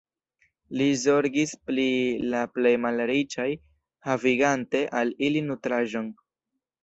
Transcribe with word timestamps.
Li 0.79 0.85
zorgis 1.01 1.51
pri 1.67 1.83
la 2.35 2.39
plej 2.55 2.71
malriĉaj, 2.85 3.47
havigante 4.09 4.83
al 5.01 5.13
ili 5.29 5.47
nutraĵon. 5.51 6.09